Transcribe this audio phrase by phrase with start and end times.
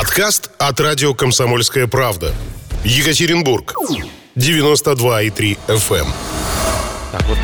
[0.00, 2.32] Подкаст от радио «Комсомольская правда».
[2.84, 3.74] Екатеринбург.
[4.34, 6.06] 92,3 FM.
[7.12, 7.36] Так вот,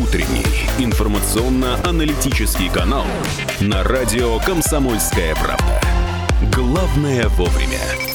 [0.00, 0.46] Утренний
[0.78, 3.04] информационно-аналитический канал
[3.60, 5.82] на радио «Комсомольская правда».
[6.50, 8.13] Главное вовремя.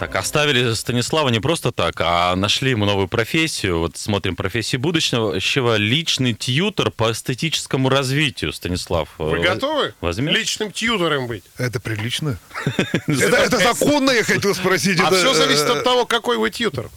[0.00, 3.80] Так, оставили Станислава не просто так, а нашли ему новую профессию.
[3.80, 5.76] Вот смотрим профессию будущего.
[5.76, 9.10] Личный тьютер по эстетическому развитию, Станислав.
[9.18, 10.34] Вы готовы Возьмешь?
[10.34, 11.44] личным тьютором быть?
[11.58, 12.38] Это прилично?
[13.06, 14.98] Это законно, я хотел спросить.
[15.00, 16.88] А все зависит э, от того, какой вы тьютор.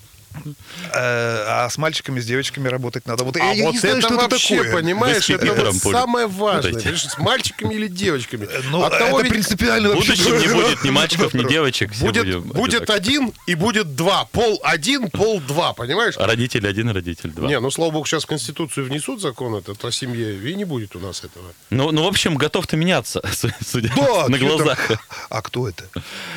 [0.93, 3.23] Э, А с мальчиками, с девочками работать надо.
[3.23, 4.73] Вот А я вот не знаю, это что это вообще, такое.
[4.73, 6.73] понимаешь, Вы это вот самое важное.
[6.73, 8.47] Понимаешь, с мальчиками или девочками.
[8.69, 10.11] Ну, От того это ведь принципиально В вообще.
[10.15, 11.91] будущем не будет ни мальчиков, ни девочек.
[11.99, 14.25] будет, будет один и будет два.
[14.25, 16.15] Пол один, пол два, понимаешь?
[16.17, 17.47] Родитель один, родитель два.
[17.47, 20.95] Не, ну, слава богу, сейчас в Конституцию внесут закон этот о семье, и не будет
[20.95, 21.45] у нас этого.
[21.70, 24.87] Ну, ну, в общем, готов ты меняться, су- судя Да, на глазах.
[24.87, 24.97] там?
[25.29, 25.84] А кто это?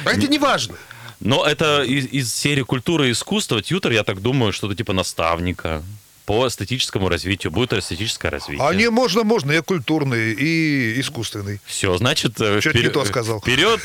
[0.05, 0.77] А это не важно.
[1.20, 3.62] Но это из, из серии культуры и искусства.
[3.62, 5.83] Тьютер, я так думаю, что-то типа наставника
[6.27, 7.53] по эстетическому развитию.
[7.53, 8.67] Будет эстетическое развитие.
[8.67, 9.53] А не, можно, можно.
[9.53, 11.61] Я культурный и искусственный.
[11.64, 13.41] Все, значит, Чё-то не то сказал.
[13.41, 13.81] Вперед,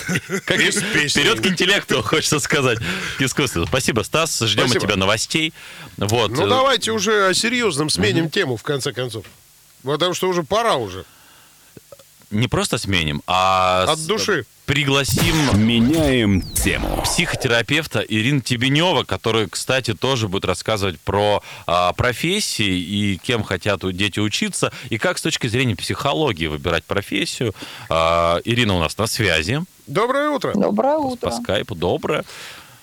[0.46, 2.80] как вперед к интеллекту, хочется сказать,
[3.18, 3.66] к искусству.
[3.68, 4.40] Спасибо, Стас.
[4.40, 4.78] Ждем Спасибо.
[4.78, 5.54] от тебя новостей.
[5.98, 6.32] Вот.
[6.32, 9.26] Ну, э, давайте уже о серьезном сменим тему, в конце концов.
[9.84, 11.06] Потому что уже пора уже.
[12.32, 14.46] Не просто сменим, а От души.
[14.72, 15.36] Пригласим
[15.68, 17.02] Меняем тему.
[17.04, 24.22] психотерапевта Ирину Тебенева, которая, кстати, тоже будет рассказывать про а, профессии и кем хотят дети
[24.22, 27.54] учиться, и как с точки зрения психологии выбирать профессию.
[27.90, 30.54] А, Ирина у нас на связи Доброе утро.
[30.56, 31.32] Доброе утро.
[31.32, 31.76] по скайпу.
[31.76, 32.24] Доброе.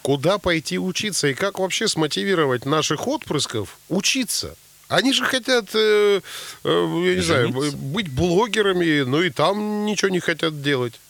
[0.03, 4.57] Куда пойти учиться и как вообще смотивировать наших отпрысков учиться?
[4.89, 6.21] Они же хотят, э,
[6.65, 7.77] э, я не знаю, Жениться.
[7.79, 11.01] быть блогерами, но и там ничего не хотят делать.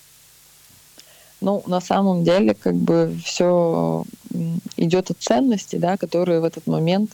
[1.40, 4.04] Ну, на самом деле, как бы все
[4.76, 7.10] идет от ценностей, да, которые в этот момент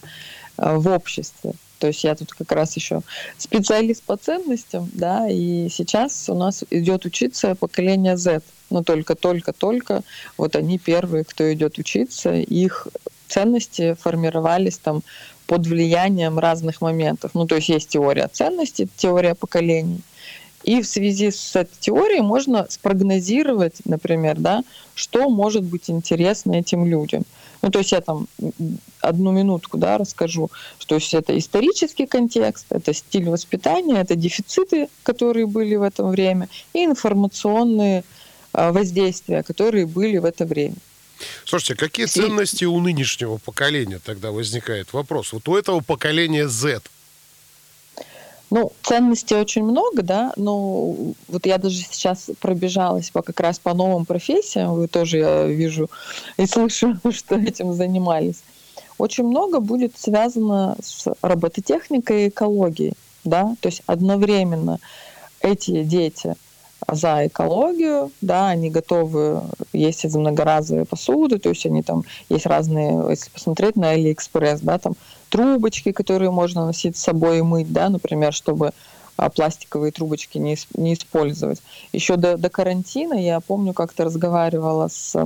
[0.58, 1.52] э, в обществе.
[1.78, 3.02] То есть я тут как раз еще
[3.36, 8.40] специалист по ценностям, да, и сейчас у нас идет учиться поколение Z.
[8.70, 10.02] Но только-только-только
[10.38, 12.88] вот они первые, кто идет учиться, их
[13.28, 15.02] ценности формировались там
[15.46, 17.32] под влиянием разных моментов.
[17.34, 20.00] Ну, то есть есть теория ценностей, теория поколений.
[20.64, 24.62] И в связи с этой теорией можно спрогнозировать, например, да,
[24.94, 27.24] что может быть интересно этим людям.
[27.60, 28.26] Ну, то есть я там
[29.00, 35.46] одну минутку да, расскажу, что есть это исторический контекст, это стиль воспитания, это дефициты, которые
[35.46, 38.04] были в это время, и информационные
[38.52, 40.76] а, воздействия, которые были в это время.
[41.44, 45.32] Слушайте, какие ценности у нынешнего поколения тогда возникает вопрос?
[45.32, 46.82] Вот у этого поколения Z.
[48.54, 50.94] Ну, ценностей очень много, да, но
[51.26, 55.90] вот я даже сейчас пробежалась по как раз по новым профессиям, вы тоже, я вижу
[56.36, 58.44] и слышу, что этим занимались.
[58.96, 62.92] Очень много будет связано с робототехникой и экологией,
[63.24, 64.78] да, то есть одновременно
[65.40, 66.36] эти дети
[66.86, 69.42] за экологию, да, они готовы
[69.72, 74.78] есть из многоразовой посуды, то есть они там, есть разные, если посмотреть на Алиэкспресс, да,
[74.78, 74.94] там
[75.34, 78.70] трубочки, которые можно носить с собой и мыть, да, например, чтобы
[79.16, 81.60] а, пластиковые трубочки не, не использовать.
[81.92, 85.16] Еще до, до карантина я помню, как-то разговаривала с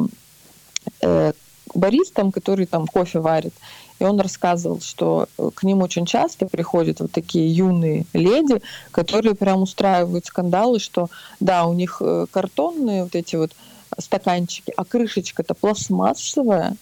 [1.02, 1.32] э,
[1.74, 3.52] баристом, который там кофе варит,
[3.98, 9.34] и он рассказывал, что э, к ним очень часто приходят вот такие юные леди, которые
[9.34, 13.52] прям устраивают скандалы, что да, у них э, картонные вот эти вот
[13.98, 16.76] стаканчики, а крышечка-то пластмассовая,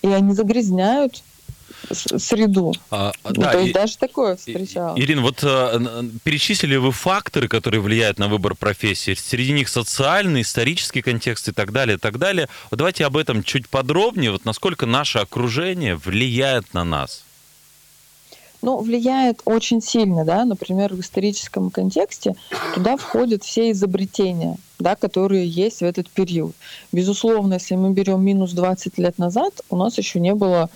[0.00, 1.22] и они загрязняют
[1.92, 2.74] среду.
[2.90, 5.00] А, Ну, да, то есть и- даже такое встречалось.
[5.00, 9.14] Ирина, вот э, перечислили вы факторы, которые влияют на выбор профессии.
[9.14, 12.48] Среди них социальный, исторический контекст и так далее, и так далее.
[12.70, 14.30] Вот давайте об этом чуть подробнее.
[14.30, 17.24] Вот насколько наше окружение влияет на нас.
[18.62, 22.34] Ну, влияет очень сильно, да, например, в историческом контексте
[22.74, 26.54] туда входят все изобретения, да, которые есть в этот период.
[26.90, 30.68] Безусловно, если мы берем минус 20 лет назад, у нас еще не было а,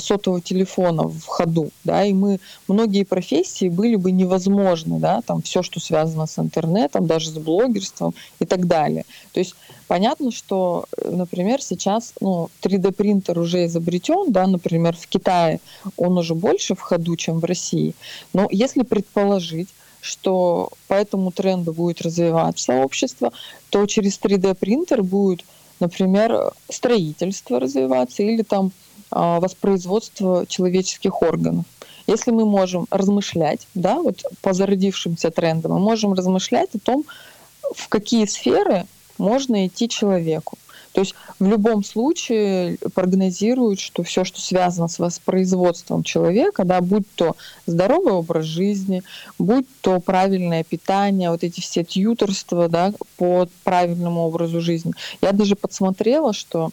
[0.00, 5.62] сотового телефона в ходу, да, и мы, многие профессии были бы невозможны, да, там все,
[5.62, 9.04] что связано с интернетом, даже с блогерством и так далее.
[9.32, 9.54] То есть
[9.86, 15.60] понятно, что, э, например, сейчас, ну, 3D-принтер уже изобретен, да, например, в Китае
[15.96, 17.94] он уже больше в ходу, чем в России.
[18.32, 19.68] Но если предположить,
[20.00, 23.32] что по этому тренду будет развиваться общество,
[23.70, 25.44] то через 3D-принтер будет,
[25.80, 28.72] например, строительство развиваться или там а,
[29.10, 31.64] воспроизводство человеческих органов.
[32.06, 37.04] если мы можем размышлять, да, вот по зародившимся трендам, мы можем размышлять о том,
[37.74, 38.86] в какие сферы
[39.18, 40.56] можно идти человеку.
[40.92, 47.04] То есть в любом случае прогнозируют, что все, что связано с воспроизводством человека, да, будь
[47.14, 49.02] то здоровый образ жизни,
[49.38, 54.92] будь то правильное питание, вот эти все тьюторства да, по правильному образу жизни.
[55.20, 56.70] Я даже подсмотрела, что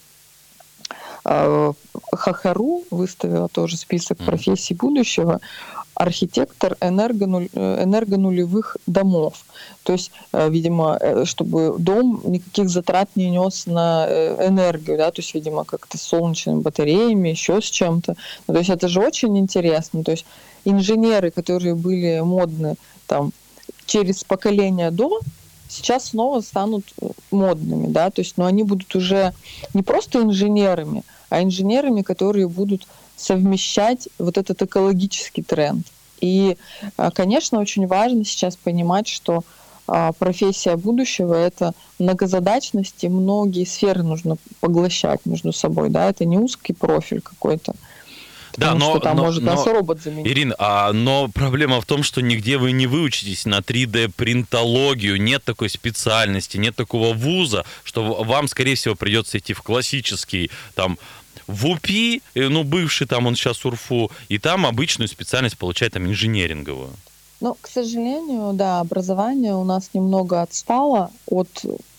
[1.25, 5.39] Хахару выставила тоже список профессий будущего
[5.95, 9.45] архитектор энергонуль, э, энергонулевых домов.
[9.83, 14.06] То есть, э, видимо, э, чтобы дом никаких затрат не нес на
[14.45, 18.16] энергию, да, то есть, видимо, как-то с солнечными батареями, еще с чем-то.
[18.48, 20.04] Ну, то есть это же очень интересно.
[20.04, 20.25] То есть
[20.66, 22.75] инженеры, которые были модны
[23.07, 23.31] там
[23.86, 25.21] через поколение до,
[25.75, 26.86] сейчас снова станут
[27.31, 29.33] модными, да, то есть, но они будут уже
[29.74, 35.86] не просто инженерами, а инженерами, которые будут совмещать вот этот экологический тренд.
[36.22, 36.57] И,
[36.98, 39.44] а, конечно, очень важно сейчас понимать, что
[39.88, 45.89] а, профессия будущего– это многозадачность, и многие сферы нужно поглощать между собой.
[45.89, 46.10] Да?
[46.10, 47.74] Это не узкий профиль какой-то.
[48.57, 50.28] Да, но, что там но, может но, нас робот заменить.
[50.28, 55.69] Ирина, а, но проблема в том, что нигде вы не выучитесь на 3D-принтологию, нет такой
[55.69, 60.98] специальности, нет такого вуза, что вам, скорее всего, придется идти в классический там
[61.48, 66.06] в УПИ, э, ну, бывший там, он сейчас УРФУ, и там обычную специальность получает там
[66.07, 66.92] инженеринговую.
[67.42, 71.50] Ну, к сожалению, да, образование у нас немного отстало от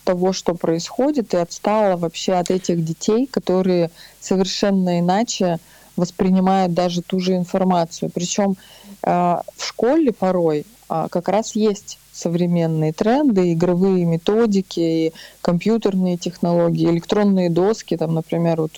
[0.03, 5.59] того, что происходит, и отстало вообще от этих детей, которые совершенно иначе
[5.97, 8.09] воспринимают даже ту же информацию.
[8.13, 8.55] Причем
[9.03, 16.89] э, в школе порой э, как раз есть современные тренды, игровые методики, и компьютерные технологии,
[16.89, 18.71] электронные доски, там, например, вот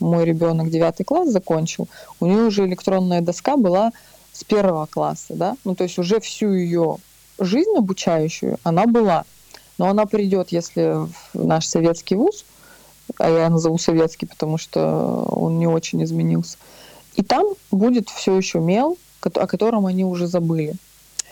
[0.00, 1.88] мой ребенок девятый класс закончил,
[2.20, 3.92] у нее уже электронная доска была
[4.32, 6.98] с первого класса, да, ну то есть уже всю ее
[7.38, 9.24] жизнь обучающую она была,
[9.78, 12.44] но она придет, если в наш советский вуз,
[13.18, 16.56] а я назову советский, потому что он не очень изменился,
[17.14, 20.74] и там будет все еще мел, о котором они уже забыли.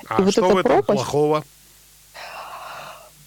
[0.09, 1.03] А и вот что в этом пропасть...
[1.03, 1.45] плохого?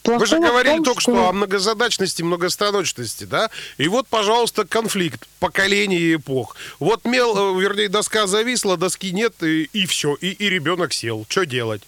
[0.03, 1.13] Вы же говорили том, только что...
[1.13, 3.49] что о многозадачности, многостаночности, да?
[3.77, 6.55] И вот, пожалуйста, конфликт поколений и эпох.
[6.79, 11.25] Вот мел, э, вернее, доска зависла, доски нет, и, и все, и, и ребенок сел.
[11.27, 11.81] Что делать?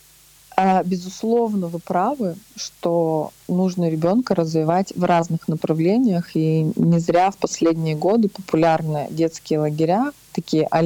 [0.59, 7.37] А, безусловно, вы правы, что нужно ребенка развивать в разных направлениях, и не зря в
[7.37, 10.81] последние годы популярны детские лагеря, такие а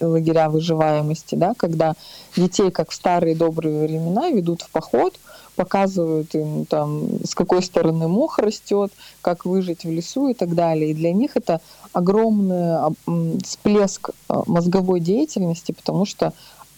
[0.00, 1.94] лагеря выживаемости, да, когда
[2.36, 5.18] детей, как в старые добрые времена, ведут в поход–
[5.54, 10.90] показывают им там, с какой стороны мох растет, как выжить в лесу и так далее.
[10.90, 11.60] И для них это
[11.92, 12.94] огромный
[13.42, 16.32] всплеск а, мозговой деятельности, потому что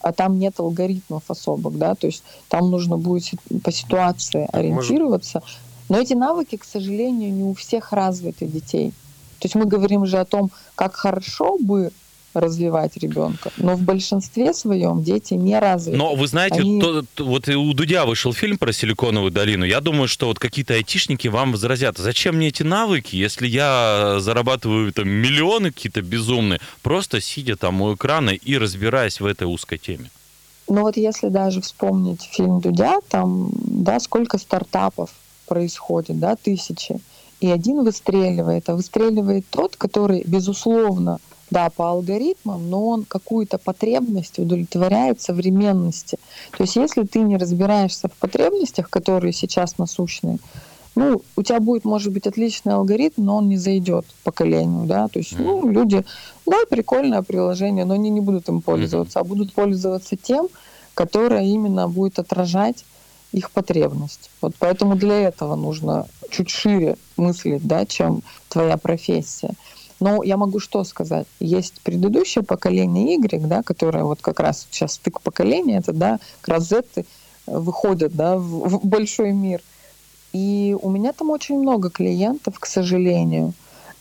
[0.07, 5.41] а там нет алгоритмов особых, да, то есть там нужно будет по ситуации ориентироваться.
[5.89, 8.91] Но эти навыки, к сожалению, не у всех развиты детей.
[9.39, 11.91] То есть мы говорим же о том, как хорошо бы
[12.39, 13.51] развивать ребенка.
[13.57, 15.97] Но в большинстве своем дети не развиты.
[15.97, 16.81] Но вы знаете, Они...
[16.81, 19.65] то, то, вот у Дудя вышел фильм про Силиконовую долину.
[19.65, 24.91] Я думаю, что вот какие-то айтишники вам возразят, зачем мне эти навыки, если я зарабатываю
[24.93, 30.09] там миллионы какие-то безумные, просто сидя там у экрана и разбираясь в этой узкой теме.
[30.69, 35.11] Ну вот если даже вспомнить фильм Дудя, там, да, сколько стартапов
[35.47, 36.99] происходит, да, тысячи.
[37.39, 44.39] И один выстреливает, а выстреливает тот, который, безусловно, да, по алгоритмам, но он какую-то потребность
[44.39, 46.17] удовлетворяет современности.
[46.51, 50.39] То есть если ты не разбираешься в потребностях, которые сейчас насущные,
[50.95, 55.19] ну, у тебя будет, может быть, отличный алгоритм, но он не зайдет поколению, да, то
[55.19, 56.03] есть, ну, люди,
[56.47, 60.47] да, прикольное приложение, но они не будут им пользоваться, а будут пользоваться тем,
[60.95, 62.83] которое именно будет отражать
[63.31, 64.31] их потребность.
[64.41, 69.51] Вот поэтому для этого нужно чуть шире мыслить, да, чем твоя профессия.
[69.99, 71.25] Но я могу что сказать?
[71.39, 76.67] Есть предыдущее поколение Y, да, которое вот как раз сейчас стык поколения, это да, раз
[76.69, 76.83] Z
[77.47, 79.61] выходят да, в, в большой мир.
[80.33, 83.53] И у меня там очень много клиентов, к сожалению.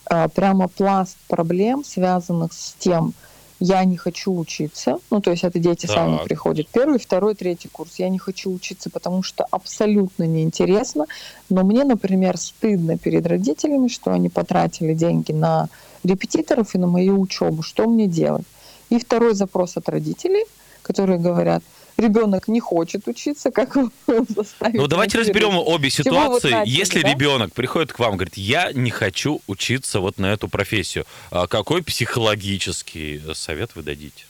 [0.09, 3.15] А, прямо пласт проблем, связанных с тем,
[3.61, 5.97] я не хочу учиться, ну, то есть это дети так.
[5.97, 11.07] сами приходят, первый, второй, третий курс, я не хочу учиться, потому что абсолютно неинтересно,
[11.49, 15.69] но мне, например, стыдно перед родителями, что они потратили деньги на
[16.05, 18.47] репетиторов и на мою учебу, что мне делать?
[18.91, 20.45] И второй запрос от родителей,
[20.83, 21.63] которые говорят,
[21.97, 23.77] ребенок не хочет учиться, как
[24.07, 24.75] заставить.
[24.75, 26.51] Ну, давайте разберем обе ситуации.
[26.51, 27.11] Начали, Если да?
[27.11, 31.47] ребенок приходит к вам и говорит, я не хочу учиться вот на эту профессию, а
[31.47, 34.25] какой психологический совет вы дадите?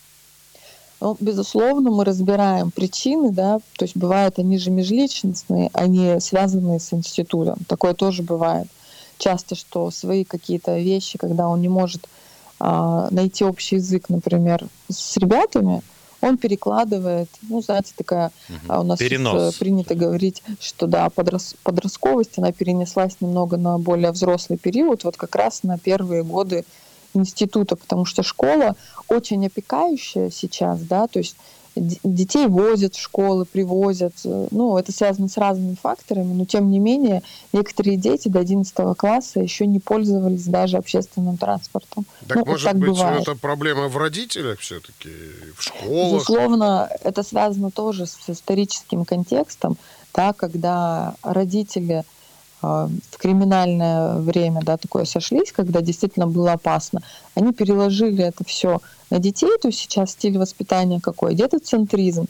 [1.00, 6.92] Ну, безусловно, мы разбираем причины, да, то есть бывают они же межличностные, они связанные с
[6.92, 7.58] институтом.
[7.68, 8.66] Такое тоже бывает.
[9.18, 12.08] Часто, что свои какие-то вещи, когда он не может
[12.58, 15.82] а, найти общий язык, например, с ребятами,
[16.20, 18.80] он перекладывает, ну, знаете, такая угу.
[18.80, 19.54] у нас Перенос.
[19.54, 25.34] принято говорить, что да, подрос, подростковость, она перенеслась немного на более взрослый период, вот как
[25.36, 26.64] раз на первые годы
[27.14, 28.76] института, потому что школа
[29.08, 31.36] очень опекающая сейчас, да, то есть
[31.76, 34.14] детей возят в школы, привозят.
[34.24, 39.40] Ну, это связано с разными факторами, но тем не менее некоторые дети до 11 класса
[39.40, 42.06] еще не пользовались даже общественным транспортом.
[42.26, 43.22] Так, ну, может так быть, бывает.
[43.22, 45.10] это проблема в родителях все-таки,
[45.56, 46.14] в школах?
[46.14, 49.76] Безусловно, это связано тоже с историческим контекстом,
[50.14, 52.04] да, когда родители
[52.62, 57.02] в криминальное время да, такое сошлись, когда действительно было опасно,
[57.34, 61.34] они переложили это все на детей, то есть сейчас стиль воспитания какой?
[61.34, 62.26] Детоцентризм.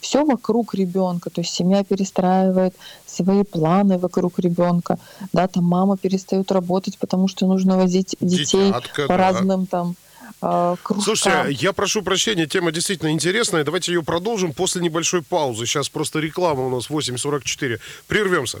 [0.00, 4.96] Все вокруг ребенка, то есть семья перестраивает свои планы вокруг ребенка,
[5.32, 9.16] да, там мама перестает работать, потому что нужно возить детей Детятка, по да.
[9.16, 9.96] разным там
[10.40, 11.16] э, кружкам.
[11.16, 13.64] Слушайте, я прошу прощения, тема действительно интересная.
[13.64, 15.66] Давайте ее продолжим после небольшой паузы.
[15.66, 17.80] Сейчас просто реклама у нас 8.44.
[18.06, 18.60] Прервемся.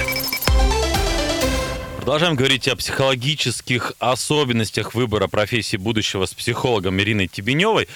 [2.11, 7.87] Продолжаем говорить о психологических особенностях выбора профессии будущего с психологом Ириной Тебеневой.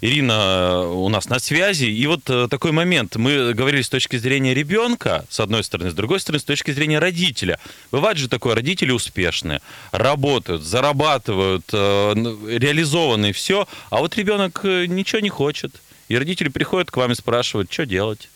[0.00, 1.86] Ирина э, у нас на связи.
[1.86, 3.16] И вот э, такой момент.
[3.16, 7.00] Мы говорили с точки зрения ребенка, с одной стороны, с другой стороны, с точки зрения
[7.00, 7.58] родителя.
[7.90, 12.14] Бывает же такое, родители успешные, работают, зарабатывают, э,
[12.46, 15.82] реализованы все, а вот ребенок ничего не хочет.
[16.06, 18.28] И родители приходят к вам и спрашивают, что делать.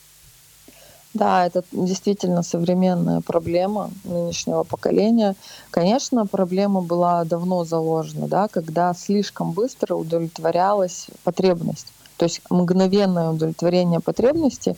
[1.13, 5.35] Да, это действительно современная проблема нынешнего поколения.
[5.71, 11.87] Конечно, проблема была давно заложена, да, когда слишком быстро удовлетворялась потребность.
[12.17, 14.75] То есть мгновенное удовлетворение потребности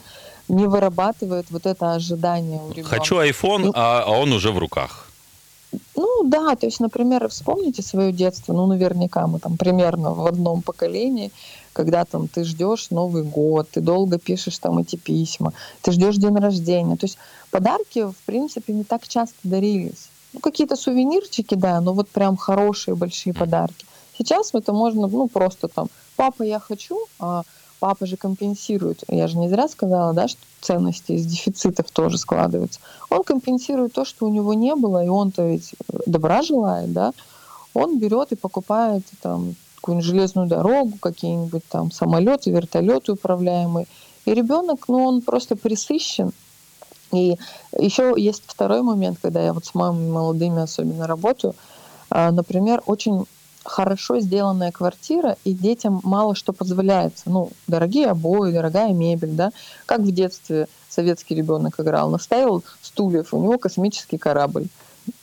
[0.48, 2.96] не вырабатывает вот это ожидание у ребенка.
[2.96, 5.11] Хочу iPhone, Ну, а а он уже в руках.
[5.96, 10.62] Ну да, то есть, например, вспомните свое детство, ну наверняка мы там примерно в одном
[10.62, 11.32] поколении,
[11.74, 16.36] когда там ты ждешь Новый год, ты долго пишешь там эти письма, ты ждешь день
[16.36, 16.98] рождения.
[16.98, 17.18] То есть
[17.52, 20.10] подарки, в принципе, не так часто дарились.
[20.34, 23.86] Ну, какие-то сувенирчики, да, но вот прям хорошие большие подарки.
[24.18, 27.44] Сейчас это можно, ну, просто там, папа, я хочу, а
[27.82, 29.04] папа же компенсирует.
[29.08, 32.80] Я же не зря сказала, да, что ценности из дефицитов тоже складываются.
[33.10, 35.74] Он компенсирует то, что у него не было, и он-то ведь
[36.06, 37.12] добра желает, да.
[37.74, 43.88] Он берет и покупает там какую-нибудь железную дорогу, какие-нибудь там самолеты, вертолеты управляемые.
[44.26, 46.34] И ребенок, ну, он просто присыщен.
[47.12, 47.36] И
[47.80, 51.56] еще есть второй момент, когда я вот с мамами молодыми особенно работаю.
[52.12, 53.26] А, Например, очень
[53.64, 57.30] хорошо сделанная квартира, и детям мало что позволяется.
[57.30, 59.52] Ну, дорогие обои, дорогая мебель, да.
[59.86, 62.10] Как в детстве советский ребенок играл.
[62.10, 64.68] Наставил стульев, у него космический корабль.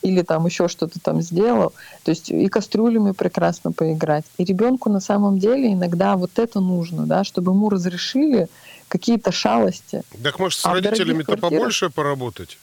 [0.02, 1.73] Или там еще что-то там сделал.
[2.02, 4.25] То есть и кастрюлями прекрасно поиграть.
[4.37, 8.49] И ребенку на самом деле иногда вот это нужно, да, чтобы ему разрешили
[8.88, 10.02] какие-то шалости.
[10.23, 12.59] Так может с А родителями-то побольше поработать?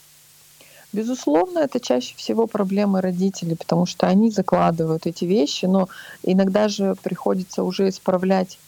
[0.96, 5.88] Безусловно, это чаще всего проблемы родителей, потому что они закладывают эти вещи, но
[6.22, 8.58] иногда же приходится уже исправлять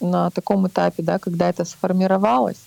[0.00, 2.58] на таком этапе, да, когда это сформировалось.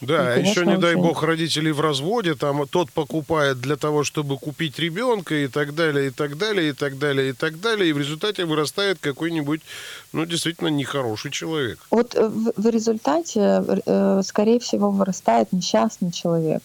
[0.00, 3.76] Да, И, еще, конечно, не дай очень- бог, родители в разводе, там тот покупает для
[3.76, 7.60] того, чтобы купить ребенка и так далее, и так далее, и так далее, и так
[7.60, 9.60] далее, и в результате вырастает какой-нибудь,
[10.12, 11.78] ну, действительно, нехороший человек.
[11.90, 16.62] Вот э, в, в результате, э, скорее всего, вырастает несчастный человек,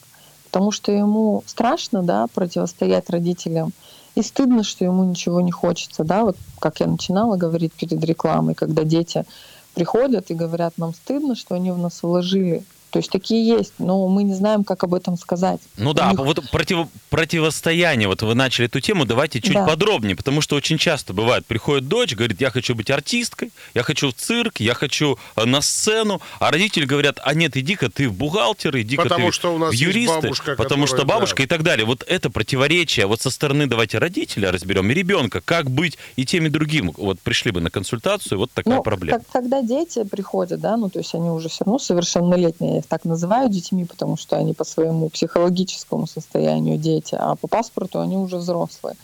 [0.56, 3.74] потому что ему страшно, да, противостоять родителям,
[4.16, 8.56] и стыдно, что ему ничего не хочется, да, вот как я начинала говорить перед рекламой,
[8.56, 9.26] когда дети
[9.74, 12.64] приходят и говорят, нам стыдно, что они в нас вложили.
[12.96, 15.60] То есть такие есть, но мы не знаем, как об этом сказать.
[15.76, 19.66] Ну У да, них- вот против, противостояние, вот вы начали эту тему, давайте чуть Да.
[19.66, 24.12] подробнее, потому что очень часто бывает, приходит дочь, говорит, я хочу быть артисткой, я хочу
[24.12, 28.14] в цирк, я хочу э, на сцену, а родители говорят, а нет, иди-ка ты в
[28.14, 31.44] бухгалтер, иди-ка Потому ты что у нас в юристы, бабушка, потому что которая, бабушка да.
[31.44, 31.86] и так далее.
[31.86, 36.46] Вот это противоречие, вот со стороны давайте родителя разберем и ребенка, как быть и тем,
[36.46, 36.94] и другим.
[36.96, 39.20] Вот пришли бы на консультацию, вот такая Ну, проблема.
[39.20, 43.06] как- когда дети приходят, да, ну, то есть они уже все равно совершеннолетние, их так
[43.06, 48.38] называю детьми, потому что они по своему психологическому состоянию дети, а по паспорту они уже
[48.38, 48.96] взрослые.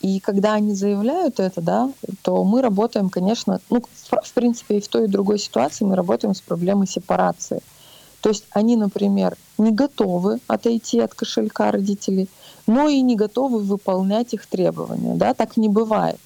[0.00, 3.82] И когда они заявляют это, да, то мы работаем, конечно, ну,
[4.22, 7.62] в, принципе, и в той, и другой ситуации мы работаем с проблемой сепарации.
[8.20, 12.28] То есть они, например, не готовы отойти от кошелька родителей,
[12.66, 15.14] но и не готовы выполнять их требования.
[15.14, 15.34] Да?
[15.34, 16.20] Так не бывает.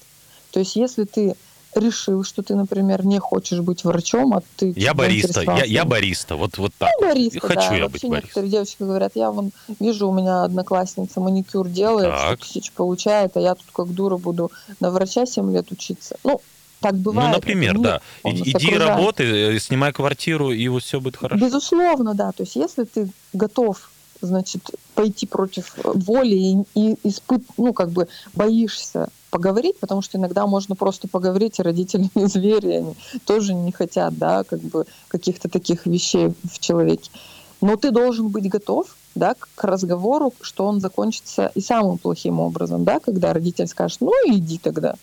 [0.51, 1.35] То есть если ты
[1.75, 4.73] решил, что ты, например, не хочешь быть врачом, а ты...
[4.75, 6.89] Я бариста, я, я бариста, вот, вот так.
[6.99, 7.13] ну, вот.
[7.15, 7.75] бариста, Хочу да.
[7.75, 8.11] я Вообще быть баристом.
[8.13, 12.43] некоторые девочки говорят, я вон вижу, у меня одноклассница маникюр делает, Так.
[12.43, 16.17] 100 тысяч получает, а я тут как дура буду на врача 7 лет учиться.
[16.23, 16.41] Ну,
[16.83, 17.29] так бывает.
[17.29, 18.01] Ну, например, да.
[18.25, 18.89] Иди окружает.
[18.89, 21.43] работай, э, снимай квартиру, и все будет хорошо.
[21.43, 22.31] Безусловно, да.
[22.33, 23.89] То есть если ты готов,
[24.27, 30.45] значит, пойти против воли и, и испыт, ну, как бы боишься поговорить, потому что иногда
[30.45, 35.49] можно просто поговорить, и родители не звери, они тоже не хотят, да, как бы каких-то
[35.49, 37.09] таких вещей в человеке.
[37.61, 42.83] Но ты должен быть готов, да, к- разговору, что он закончится и самым плохим образом,
[42.83, 44.95] да, когда родитель скажет, ну, иди тогда.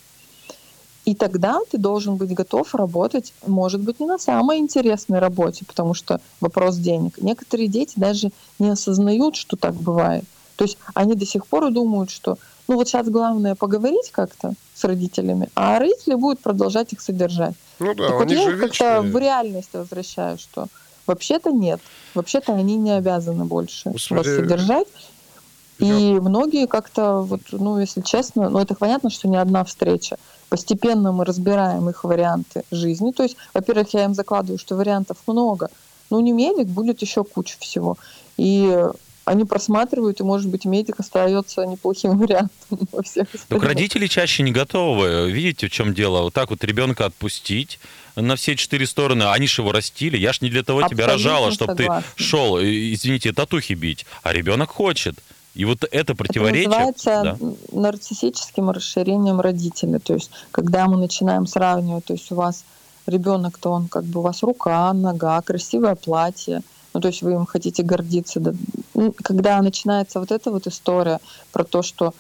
[1.11, 5.93] И тогда ты должен быть готов работать, может быть, не на самой интересной работе, потому
[5.93, 7.21] что вопрос денег.
[7.21, 10.23] Некоторые дети даже не осознают, что так бывает.
[10.55, 12.39] То есть они до сих пор думают, что
[12.69, 17.55] ну вот сейчас главное поговорить как-то с родителями, а родители будут продолжать их содержать.
[17.81, 20.69] Ну да, так вот они я же как-то в реальность возвращаю, что
[21.09, 21.81] вообще-то нет.
[22.15, 24.19] Вообще-то они не обязаны больше Господи.
[24.19, 24.87] вас содержать.
[25.81, 30.17] И многие как-то, вот, ну, если честно, ну, это понятно, что не одна встреча.
[30.49, 33.13] Постепенно мы разбираем их варианты жизни.
[33.13, 35.69] То есть, во-первых, я им закладываю, что вариантов много.
[36.11, 37.97] Ну, не медик, будет еще куча всего.
[38.37, 38.85] И
[39.25, 43.67] они просматривают, и, может быть, медик остается неплохим вариантом во всех остальных.
[43.67, 45.31] родители чаще не готовы.
[45.31, 46.23] Видите, в чем дело?
[46.23, 47.79] Вот так вот ребенка отпустить
[48.17, 49.25] на все четыре стороны.
[49.25, 50.17] Они же его растили.
[50.17, 52.11] Я ж не для того тебя Абсолютно рожала, чтобы ты согласна.
[52.17, 54.05] шел, э, извините, татухи бить.
[54.23, 55.15] А ребенок хочет.
[55.55, 56.69] И вот это Это противоречие.
[56.69, 57.37] называется да.
[57.73, 59.99] нарциссическим расширением родителя.
[59.99, 62.65] То есть, когда мы начинаем сравнивать, то есть у вас
[63.07, 67.33] ребенок, то он как бы у вас рука, нога, красивое платье, ну, то есть вы
[67.33, 68.41] им хотите гордиться.
[68.41, 68.53] да.
[68.95, 71.21] Ну, Когда начинается вот эта вот история
[71.53, 72.15] про то, что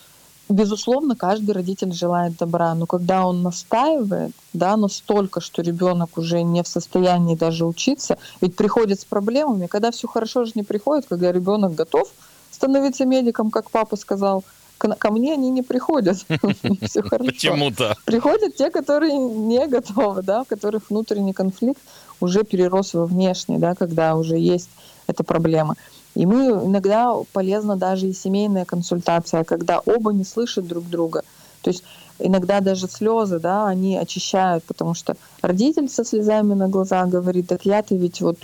[0.49, 6.63] безусловно, каждый родитель желает добра, но когда он настаивает, да, настолько, что ребенок уже не
[6.63, 11.33] в состоянии даже учиться, ведь приходит с проблемами, когда все хорошо же не приходит, когда
[11.33, 12.11] ребенок готов
[12.51, 14.45] становиться медиком, как папа сказал,
[14.79, 16.17] к- ко мне они не приходят,
[16.83, 17.31] все хорошо.
[17.31, 17.97] Почему-то.
[18.05, 21.81] Приходят те, которые не готовы, да, у которых внутренний конфликт
[22.21, 24.71] уже перерос во внешний, да, когда уже есть
[25.07, 25.77] эта проблема.
[26.15, 31.23] И мы иногда полезна даже и семейная консультация, когда оба не слышат друг друга.
[31.63, 31.85] То есть
[32.19, 37.65] иногда даже слезы, да, они очищают, потому что родитель со слезами на глазах говорит, так
[37.65, 38.39] я-то ведь вот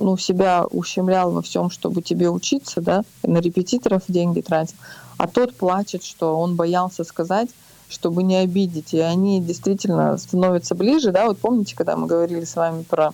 [0.00, 4.76] ну, себя ущемлял во всем, чтобы тебе учиться, да, на репетиторов деньги тратил.
[5.18, 7.50] А тот плачет, что он боялся сказать,
[7.88, 8.94] чтобы не обидеть.
[8.94, 13.12] И они действительно становятся ближе, да, вот помните, когда мы говорили с вами про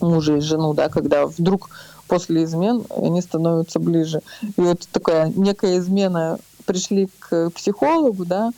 [0.00, 1.70] мужа и жену, да, когда вдруг
[2.08, 4.20] после измен они становятся ближе.
[4.42, 8.52] И вот такая некая измена, пришли к психологу, да,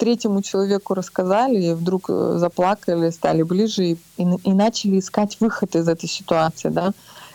[0.00, 5.76] третьему человеку рассказали, и вдруг э, заплакали, стали ближе и, и, и начали искать выход
[5.76, 6.92] из этой ситуации, да.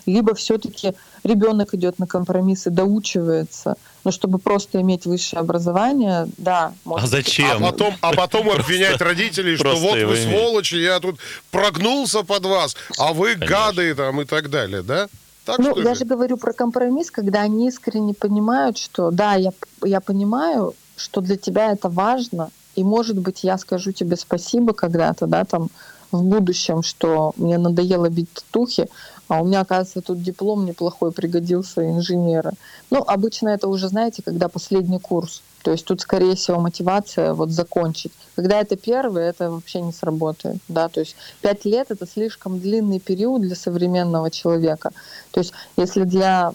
[0.07, 6.73] Либо все-таки ребенок идет на компромиссы, доучивается, но чтобы просто иметь высшее образование, да.
[6.85, 7.61] А может быть, А зачем?
[7.61, 11.19] потом, а потом обвинять родителей, что вот вы сволочи, я тут
[11.51, 15.07] прогнулся под вас, а вы гады там и так далее, да?
[15.45, 19.51] Так Ну, я же говорю про компромисс, когда они искренне понимают, что да, я,
[19.83, 25.27] я понимаю, что для тебя это важно, и, может быть, я скажу тебе спасибо когда-то,
[25.27, 25.69] да, там,
[26.11, 28.87] в будущем, что мне надоело бить татухи,
[29.27, 32.53] а у меня, оказывается, тут диплом неплохой пригодился инженера.
[32.91, 35.41] Ну, обычно это уже, знаете, когда последний курс.
[35.63, 38.11] То есть тут, скорее всего, мотивация вот закончить.
[38.35, 40.57] Когда это первый, это вообще не сработает.
[40.67, 40.89] Да?
[40.89, 44.91] То есть пять лет— это слишком длинный период для современного человека.
[45.31, 46.53] То есть если для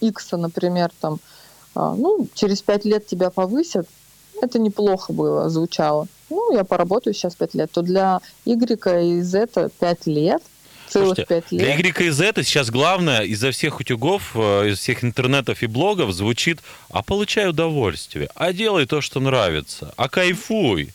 [0.00, 1.20] X, например, там,
[1.96, 3.86] ну, через пять лет тебя повысят,
[4.42, 6.06] это неплохо было, звучало.
[6.30, 7.70] Ну, я поработаю сейчас пять лет.
[7.70, 10.42] То для Y и Z пять лет,
[10.88, 11.74] целых Слушайте, пять Для.
[11.74, 16.60] Y и Z сейчас главное изо всех утюгов, э, из всех интернетов и блогов звучит
[16.90, 20.92] «а получай удовольствие, а делай то, что нравится, а кайфуй».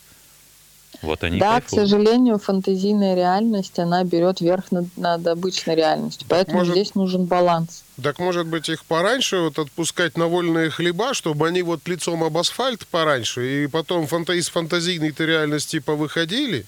[1.03, 1.89] Вот они Да, к кайфуют.
[1.89, 6.25] сожалению, фантазийная реальность, она берет верх над, над обычной реальностью.
[6.29, 7.83] Поэтому Может- здесь нужен баланс.
[8.01, 12.37] Так может быть их пораньше вот отпускать на вольные хлеба, чтобы они вот лицом об
[12.37, 16.65] асфальт пораньше, и потом фанта- из фантазийной-то реальности повыходили?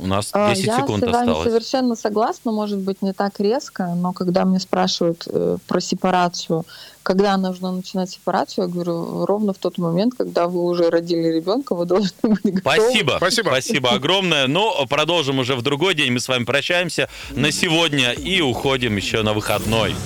[0.00, 1.48] У нас А, 10 Я секунд с вами осталось.
[1.48, 6.64] совершенно согласна, может быть, не так резко, но когда мне спрашивают э, про сепарацию,
[7.02, 11.74] когда нужно начинать сепарацию, я говорю, ровно в тот момент, когда вы уже родили ребенка,
[11.74, 12.60] вы должны быть готовы.
[12.60, 13.14] Спасибо.
[13.16, 13.48] Спасибо.
[13.48, 14.46] Спасибо огромное.
[14.46, 16.12] Но продолжим уже в другой день.
[16.12, 19.96] Мы с вами прощаемся на сегодня и уходим еще на выходной.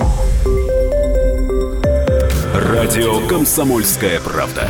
[2.54, 4.68] Радио «Комсомольская правда».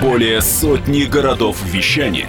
[0.00, 2.28] Более сотни городов вещания